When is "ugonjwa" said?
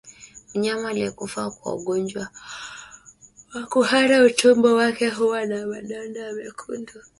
1.75-2.27